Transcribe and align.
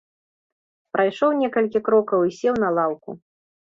Прайшоў 0.95 1.37
некалькі 1.43 1.85
крокаў 1.91 2.19
і 2.33 2.39
сеў 2.43 2.53
на 2.69 2.77
лаўку. 2.81 3.09